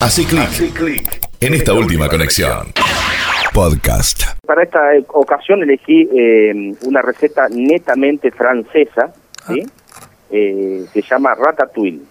[0.00, 2.68] Así clic en esta última conexión.
[3.52, 4.22] Podcast.
[4.46, 9.12] Para esta eh, ocasión elegí eh, una receta netamente francesa,
[9.48, 9.66] ¿sí?
[10.30, 12.02] Eh, se llama ratatouille.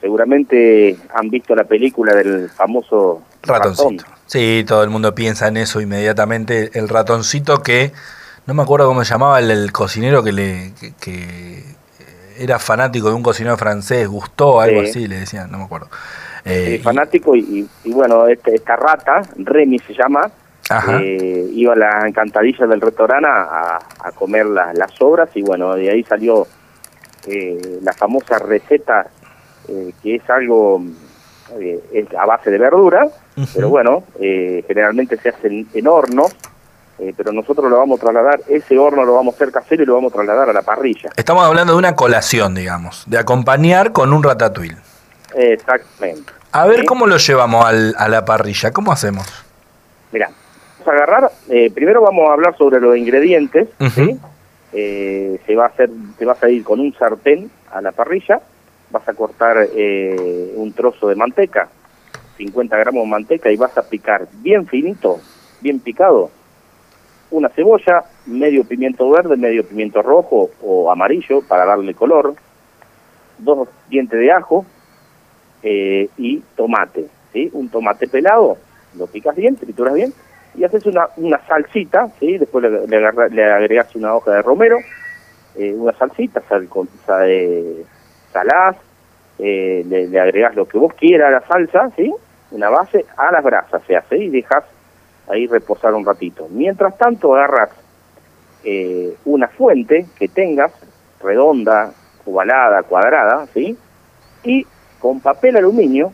[0.00, 4.02] Seguramente han visto la película del famoso Ratoncito.
[4.02, 4.16] ratón.
[4.26, 6.76] Sí, todo el mundo piensa en eso inmediatamente.
[6.76, 7.92] El ratoncito que,
[8.46, 11.62] no me acuerdo cómo se llamaba, el, el cocinero que le que, que
[12.36, 14.88] era fanático de un cocinero francés, Gustó, algo Sí.
[14.90, 15.88] así, le decían, no me acuerdo.
[16.46, 20.30] Eh, Eh, fanático y, y- y bueno, este- esta rata, Remy se llama,
[21.00, 25.74] eh, iba a la encantadilla del restaurante a, a comer la- las sobras y bueno,
[25.74, 26.46] de ahí salió
[27.28, 29.08] eh, la famosa receta
[30.00, 30.80] que es algo
[31.92, 33.08] es a base de verdura,
[33.54, 36.34] pero bueno, eh, generalmente se hace en, en hornos,
[37.00, 39.86] eh, pero nosotros lo vamos a trasladar, ese horno lo vamos a hacer casero y
[39.86, 41.10] lo vamos a trasladar a la parrilla.
[41.16, 44.76] Estamos hablando de una colación, digamos, de acompañar con un ratatouille.
[45.36, 46.32] Exactamente.
[46.52, 46.86] A ver ¿Sí?
[46.86, 49.26] cómo lo llevamos al- a la parrilla, ¿cómo hacemos?
[50.12, 50.30] Mira,
[50.78, 53.90] vamos a agarrar, eh, primero vamos a hablar sobre los ingredientes, Ujú.
[53.90, 54.20] ¿sí?
[54.72, 58.40] Eh, se va a hacer, te vas a ir con un sartén a la parrilla,
[58.90, 61.68] vas a cortar eh, un trozo de manteca,
[62.38, 65.20] 50 gramos de manteca y vas a picar bien finito,
[65.60, 66.30] bien picado,
[67.30, 72.34] una cebolla, medio pimiento verde, medio pimiento rojo o amarillo para darle color,
[73.38, 74.64] dos dientes de ajo
[75.62, 77.50] eh, y tomate, ¿sí?
[77.52, 78.56] Un tomate pelado,
[78.96, 80.12] lo picas bien, trituras bien
[80.54, 82.38] y haces una, una salsita, ¿sí?
[82.38, 84.78] Después le, le, le agregas una hoja de romero,
[85.56, 86.88] eh, una salsita, sal, con,
[87.24, 87.84] eh,
[89.38, 92.12] le, le agregas lo que vos quieras a la salsa, ¿sí?
[92.50, 94.64] Una base a las brasas se hace y dejas
[95.28, 96.46] ahí reposar un ratito.
[96.50, 97.70] Mientras tanto agarras
[99.24, 100.72] una fuente que tengas,
[101.22, 101.92] redonda,
[102.26, 103.76] ovalada, cuadrada, ¿sí?
[104.44, 104.66] Y
[105.00, 106.12] con papel aluminio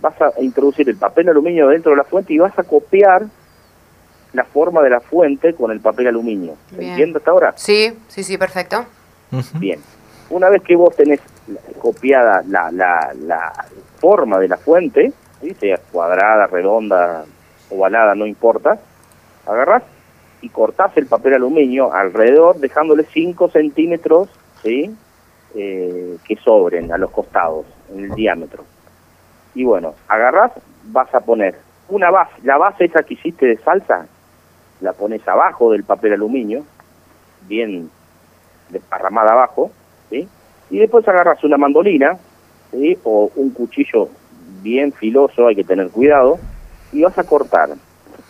[0.00, 3.24] vas a introducir el papel aluminio dentro de la fuente y vas a copiar
[4.32, 6.54] la forma de la fuente con el papel aluminio.
[6.70, 7.52] ¿Se entiende hasta ahora?
[7.56, 8.86] Sí, sí, sí, perfecto.
[9.54, 9.80] Bien.
[10.30, 11.20] Una vez que vos tenés
[11.80, 13.52] copiada la, la, la
[13.98, 15.54] forma de la fuente, ¿sí?
[15.54, 17.24] sea cuadrada, redonda,
[17.70, 18.78] ovalada, no importa,
[19.46, 19.82] agarrás
[20.40, 24.28] y cortás el papel aluminio alrededor, dejándole 5 centímetros
[24.62, 24.94] ¿sí?
[25.52, 28.64] Eh, que sobren a los costados, en el diámetro.
[29.52, 30.52] Y bueno, agarrás,
[30.84, 31.56] vas a poner
[31.88, 34.06] una base, la base esa que hiciste de salsa,
[34.80, 36.64] la pones abajo del papel aluminio,
[37.48, 37.90] bien
[38.68, 39.72] desparramada abajo,
[40.08, 40.28] ¿sí?
[40.70, 42.16] Y después agarras una mandolina,
[42.70, 42.96] ¿sí?
[43.02, 44.08] O un cuchillo
[44.62, 46.38] bien filoso, hay que tener cuidado,
[46.92, 47.70] y vas a cortar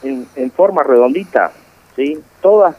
[0.03, 1.53] en, en forma redondita,
[1.97, 2.19] ¿sí?
[2.41, 2.77] Todas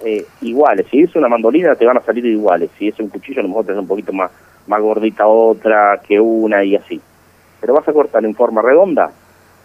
[0.00, 0.86] eh, iguales.
[0.90, 2.70] Si es una mandolina te van a salir iguales.
[2.78, 4.30] Si es un cuchillo a lo mejor te un poquito más,
[4.66, 7.00] más gordita otra que una y así.
[7.60, 9.10] Pero vas a cortar en forma redonda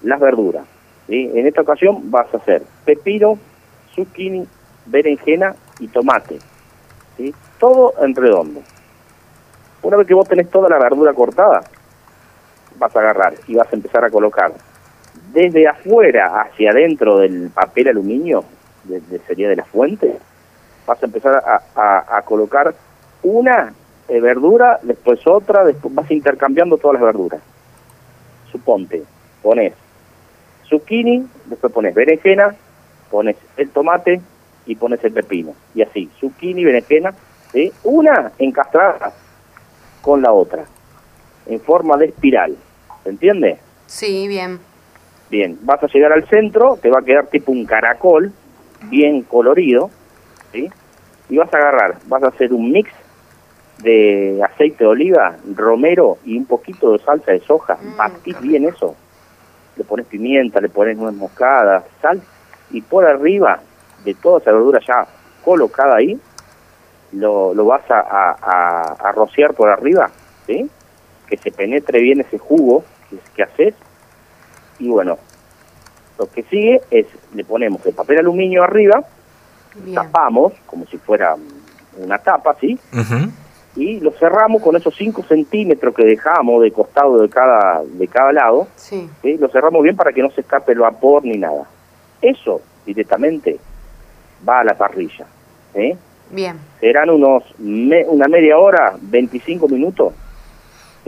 [0.03, 0.65] las verduras.
[1.07, 1.29] ¿sí?
[1.33, 3.37] En esta ocasión vas a hacer pepino,
[3.95, 4.47] zucchini,
[4.85, 6.39] berenjena y tomate.
[7.17, 7.33] ¿sí?
[7.59, 8.61] Todo en redondo.
[9.81, 11.61] Una vez que vos tenés toda la verdura cortada,
[12.77, 14.51] vas a agarrar y vas a empezar a colocar
[15.33, 18.43] desde afuera hacia adentro del papel aluminio,
[18.83, 20.17] de, de- sería de la fuente,
[20.85, 22.73] vas a empezar a, a- a colocar
[23.23, 23.73] una
[24.07, 27.41] eh, verdura, después otra, después vas intercambiando todas las verduras.
[28.51, 29.03] Suponte,
[29.43, 29.73] pones
[30.67, 32.55] zucchini, después pones berenjena,
[33.09, 34.21] pones el tomate
[34.65, 35.53] y pones el pepino.
[35.75, 37.13] Y así, zucchini, berenjena,
[37.51, 37.71] ¿sí?
[37.83, 39.11] una encastrada
[40.01, 40.65] con la otra,
[41.47, 42.55] en forma de espiral.
[43.03, 43.57] ¿Se entiende?
[43.87, 44.59] Sí, bien.
[45.29, 48.31] Bien, vas a llegar al centro, te va a quedar tipo un caracol,
[48.83, 49.89] bien colorido,
[50.51, 50.69] ¿sí?
[51.29, 52.89] Y vas a agarrar, vas a hacer un mix
[53.79, 57.77] de aceite de oliva, romero y un poquito de salsa de soja.
[57.81, 58.95] Mm, Batís bien eso.
[59.77, 62.21] Le pones pimienta, le pones nuez moscada, sal,
[62.71, 63.59] y por arriba
[64.03, 65.07] de toda esa verdura ya
[65.43, 66.19] colocada ahí,
[67.13, 70.09] lo, lo vas a, a- a- a rociar por arriba,
[70.45, 70.69] ¿sí?
[71.27, 73.75] Que se penetre bien ese jugo que, que haces
[74.79, 75.17] y bueno,
[76.19, 79.01] lo que sigue es, le ponemos el papel aluminio arriba,
[79.75, 79.95] Bien.
[79.95, 81.35] tapamos, como si fuera
[81.97, 82.77] una tapa, ¿sí?
[83.75, 88.33] Y lo cerramos con esos 5 centímetros que dejamos de costado de cada, de cada
[88.33, 89.09] lado, Sí.
[89.21, 89.37] ¿sí?
[89.37, 91.63] Lo cerramos bien para que no se escape el vapor ni nada.
[92.21, 93.57] Eso directamente
[94.47, 95.25] va a la parrilla,
[95.73, 95.93] ¿sí?
[96.31, 96.57] Bien.
[96.81, 100.13] Serán unos me- una media hora, 25 minutos,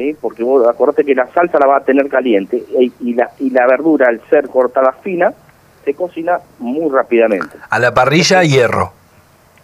[0.01, 0.15] ¿sí?
[0.19, 3.49] porque vos acordate que la salsa la va a tener caliente y, y la, y
[3.51, 5.33] la verdura, al ser cortada fina,
[5.85, 7.57] se cocina muy rápidamente.
[7.69, 8.93] A la parrilla, hierro.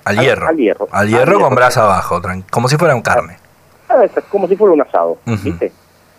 [0.05, 0.47] Al Al- hierro.
[0.47, 0.87] al hierro.
[0.91, 1.39] Al Al hierro hierro.
[1.41, 3.37] con brasa abajo, como si fuera un carne.
[3.89, 5.17] Ah, es como si fuera un asado.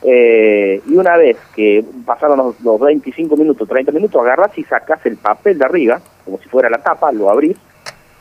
[0.02, 5.04] Eh, y una vez que pasaron los, los 25 minutos, 30 minutos, agarras y sacas
[5.06, 7.56] el papel de arriba, como si fuera la tapa, lo abrís,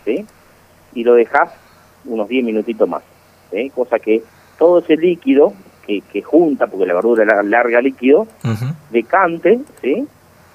[0.04, 0.26] ¿sí?
[0.96, 1.50] Y lo dejas
[2.06, 3.04] unos 10 minutitos más,
[3.52, 3.70] ¿sí?
[3.76, 4.24] Cosa que
[4.58, 5.54] todo ese líquido
[5.88, 8.66] que, que junta, porque la verdura la- larga líquido, Ujú.
[8.92, 10.06] decante, ¿sí?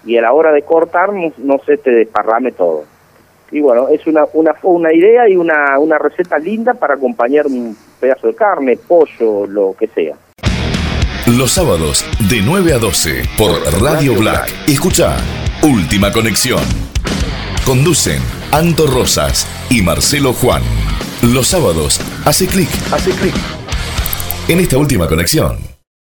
[0.05, 2.85] Y a la hora de cortar no, no se te desparrame todo.
[3.51, 7.77] Y bueno, es una, una, una idea y una, una receta linda para acompañar un
[8.01, 10.15] pedazo de carne, pollo, lo que sea.
[11.39, 13.53] Los sábados de 9 a 12 por
[13.83, 14.49] Radio Black.
[14.67, 15.17] Escucha
[15.63, 16.61] Última Conexión.
[17.65, 18.21] Conducen
[18.51, 20.63] Anto Rosas y Marcelo Juan.
[21.23, 23.35] Los sábados hace clic, hace clic
[24.49, 25.72] en esta última conexión.